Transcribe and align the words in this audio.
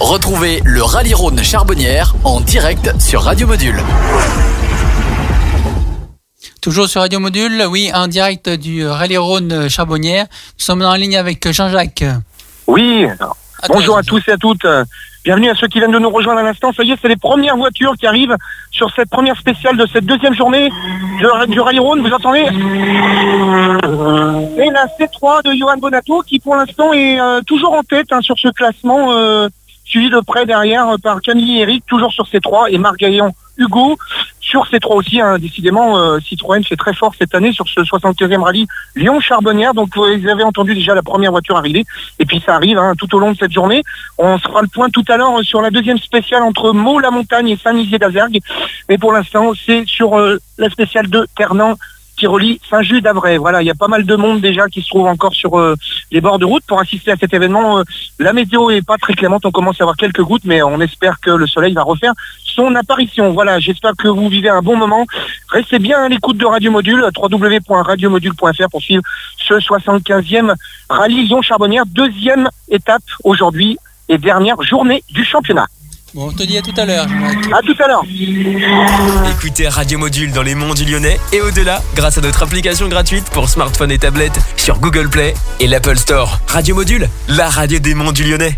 Retrouvez 0.00 0.62
le 0.64 0.80
Rallye 0.82 1.12
Rhône 1.12 1.42
Charbonnière 1.42 2.14
en 2.22 2.40
direct 2.40 2.92
sur 3.00 3.22
Radio 3.22 3.48
Module. 3.48 3.82
Toujours 6.60 6.86
sur 6.86 7.00
Radio 7.00 7.18
Module, 7.18 7.64
oui, 7.68 7.90
en 7.92 8.06
direct 8.06 8.48
du 8.48 8.86
Rallye 8.86 9.16
Rhône 9.16 9.68
Charbonnière. 9.68 10.26
Nous 10.58 10.64
sommes 10.64 10.82
en 10.82 10.94
ligne 10.94 11.16
avec 11.16 11.50
Jean-Jacques. 11.50 12.04
Oui, 12.68 13.06
bonjour 13.68 13.98
à 13.98 14.02
tous 14.04 14.22
et 14.28 14.32
à 14.32 14.36
toutes. 14.36 14.66
Bienvenue 15.24 15.50
à 15.50 15.54
ceux 15.56 15.66
qui 15.66 15.78
viennent 15.78 15.92
de 15.92 15.98
nous 15.98 16.10
rejoindre 16.10 16.38
à 16.40 16.42
l'instant. 16.42 16.72
Ça 16.72 16.84
y 16.84 16.92
est, 16.92 16.96
c'est 17.02 17.08
les 17.08 17.16
premières 17.16 17.56
voitures 17.56 17.94
qui 17.98 18.06
arrivent 18.06 18.36
sur 18.70 18.88
cette 18.94 19.10
première 19.10 19.36
spéciale 19.36 19.76
de 19.76 19.84
cette 19.92 20.06
deuxième 20.06 20.34
journée 20.34 20.70
du 21.48 21.60
Rallye 21.60 21.80
Rhône. 21.80 22.00
Vous 22.06 22.14
entendez 22.14 22.46
Et 24.56 24.70
la 24.70 24.86
C3 24.98 25.44
de 25.44 25.52
Johan 25.58 25.76
Bonato 25.76 26.22
qui 26.22 26.38
pour 26.38 26.54
l'instant 26.56 26.92
est 26.92 27.20
euh, 27.20 27.40
toujours 27.42 27.72
en 27.72 27.82
tête 27.82 28.06
hein, 28.12 28.20
sur 28.22 28.38
ce 28.38 28.48
classement, 28.48 29.12
euh, 29.12 29.48
suivi 29.88 30.10
de 30.10 30.20
près 30.20 30.46
derrière 30.46 30.96
par 31.02 31.20
Camille 31.20 31.58
et 31.58 31.62
Eric, 31.62 31.84
toujours 31.86 32.12
sur 32.12 32.24
C3 32.24 32.70
et 32.70 32.78
Marc 32.78 32.98
Gaillon 32.98 33.32
Hugo 33.56 33.98
sur 34.40 34.66
ces 34.66 34.80
trois 34.80 34.96
aussi. 34.96 35.20
Hein, 35.20 35.38
décidément, 35.38 35.98
euh, 35.98 36.18
Citroën 36.20 36.64
fait 36.64 36.76
très 36.76 36.94
fort 36.94 37.12
cette 37.18 37.34
année 37.34 37.52
sur 37.52 37.68
ce 37.68 37.80
75e 37.80 38.42
rallye 38.42 38.66
Lyon-Charbonnière. 38.96 39.74
Donc 39.74 39.96
vous 39.96 40.04
avez 40.04 40.44
entendu 40.44 40.74
déjà 40.74 40.94
la 40.94 41.02
première 41.02 41.30
voiture 41.30 41.56
arriver. 41.56 41.84
Et 42.18 42.24
puis 42.24 42.42
ça 42.44 42.54
arrive 42.54 42.78
hein, 42.78 42.94
tout 42.96 43.14
au 43.14 43.18
long 43.18 43.32
de 43.32 43.36
cette 43.36 43.52
journée. 43.52 43.82
On 44.16 44.38
fera 44.38 44.62
le 44.62 44.68
point 44.68 44.88
tout 44.88 45.04
à 45.08 45.16
l'heure 45.16 45.42
sur 45.42 45.60
la 45.60 45.70
deuxième 45.70 45.98
spéciale 45.98 46.42
entre 46.42 46.72
Meaux-la-Montagne 46.72 47.48
et 47.48 47.56
Saint-Nizier 47.56 47.98
d'Azergue. 47.98 48.38
Mais 48.88 48.98
pour 48.98 49.12
l'instant, 49.12 49.52
c'est 49.66 49.84
sur 49.86 50.18
euh, 50.18 50.38
la 50.56 50.70
spéciale 50.70 51.08
de 51.08 51.26
Ternan 51.36 51.76
qui 52.18 52.26
relie 52.26 52.60
Saint-Just 52.68 53.02
d'Avray. 53.02 53.38
Voilà, 53.38 53.62
il 53.62 53.66
y 53.66 53.70
a 53.70 53.74
pas 53.74 53.88
mal 53.88 54.04
de 54.04 54.16
monde 54.16 54.40
déjà 54.40 54.66
qui 54.66 54.82
se 54.82 54.88
trouve 54.88 55.06
encore 55.06 55.34
sur 55.34 55.58
euh, 55.58 55.76
les 56.10 56.20
bords 56.20 56.38
de 56.38 56.44
route 56.44 56.64
pour 56.66 56.80
assister 56.80 57.12
à 57.12 57.16
cet 57.16 57.32
événement. 57.32 57.78
Euh, 57.78 57.82
la 58.18 58.32
météo 58.32 58.70
est 58.70 58.84
pas 58.84 58.96
très 58.96 59.14
clémente, 59.14 59.46
on 59.46 59.50
commence 59.50 59.80
à 59.80 59.84
avoir 59.84 59.96
quelques 59.96 60.22
gouttes, 60.22 60.44
mais 60.44 60.62
on 60.62 60.80
espère 60.80 61.20
que 61.20 61.30
le 61.30 61.46
soleil 61.46 61.72
va 61.72 61.82
refaire 61.82 62.12
son 62.42 62.74
apparition. 62.74 63.32
Voilà, 63.32 63.60
j'espère 63.60 63.92
que 63.96 64.08
vous 64.08 64.28
vivez 64.28 64.48
un 64.48 64.60
bon 64.60 64.76
moment. 64.76 65.06
Restez 65.48 65.78
bien 65.78 66.02
à 66.02 66.08
l'écoute 66.08 66.36
de 66.36 66.46
Radio 66.46 66.70
Module, 66.70 67.04
www.radiomodule.fr 67.16 68.70
pour 68.70 68.82
suivre 68.82 69.02
ce 69.36 69.54
75e 69.54 70.54
rallye 70.88 71.26
Lyon 71.26 71.42
Charbonnière, 71.42 71.84
deuxième 71.86 72.48
étape 72.68 73.02
aujourd'hui 73.22 73.78
et 74.08 74.18
dernière 74.18 74.60
journée 74.62 75.04
du 75.10 75.24
championnat. 75.24 75.66
Bon, 76.14 76.28
on 76.28 76.32
te 76.32 76.42
dit 76.42 76.56
à 76.56 76.62
tout 76.62 76.72
à 76.78 76.86
l'heure. 76.86 77.06
À 77.52 77.60
tout 77.60 77.74
à 77.82 77.86
l'heure. 77.86 78.02
Écoutez 79.30 79.68
Radio 79.68 79.98
Module 79.98 80.32
dans 80.32 80.42
les 80.42 80.54
monts 80.54 80.72
du 80.72 80.86
Lyonnais 80.86 81.20
et 81.34 81.42
au-delà 81.42 81.82
grâce 81.94 82.16
à 82.16 82.22
notre 82.22 82.42
application 82.42 82.88
gratuite 82.88 83.28
pour 83.30 83.50
smartphone 83.50 83.90
et 83.90 83.98
tablette 83.98 84.38
sur 84.56 84.78
Google 84.78 85.10
Play 85.10 85.34
et 85.60 85.66
l'Apple 85.66 85.98
Store. 85.98 86.40
Radio 86.46 86.74
Module, 86.74 87.08
la 87.28 87.50
radio 87.50 87.78
des 87.78 87.94
monts 87.94 88.12
du 88.12 88.24
Lyonnais. 88.24 88.56